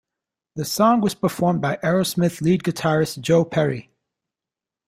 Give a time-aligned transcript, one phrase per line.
[0.55, 3.91] The song was performed by Aerosmith lead guitarist Joe Perry.